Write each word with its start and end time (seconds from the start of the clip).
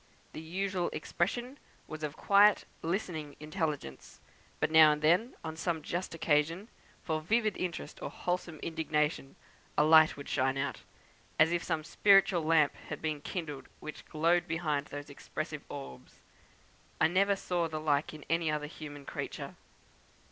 The 0.33 0.41
usual 0.41 0.89
expression 0.93 1.59
was 1.85 2.01
of 2.01 2.17
quiet, 2.17 2.65
listening 2.81 3.35
intelligence; 3.39 4.19
but 4.59 4.71
now 4.71 4.91
and 4.93 5.03
then, 5.03 5.35
on 5.43 5.55
some 5.55 5.83
just 5.83 6.15
occasion 6.15 6.69
for 7.03 7.21
vivid 7.21 7.55
interest 7.55 8.01
or 8.01 8.09
wholesome 8.09 8.57
indignation, 8.63 9.35
a 9.77 9.83
light 9.83 10.17
would 10.17 10.27
shine 10.27 10.57
out, 10.57 10.81
as 11.37 11.51
if 11.51 11.61
some 11.63 11.83
spiritual 11.83 12.41
lamp 12.41 12.73
had 12.89 12.99
been 12.99 13.21
kindled, 13.21 13.67
which 13.79 14.03
glowed 14.07 14.47
behind 14.47 14.87
those 14.87 15.07
expressive 15.11 15.61
orbs. 15.69 16.15
I 16.99 17.05
never 17.07 17.35
saw 17.35 17.67
the 17.67 17.79
like 17.79 18.11
in 18.11 18.25
any 18.27 18.49
other 18.49 18.65
human 18.65 19.05
creature. 19.05 19.53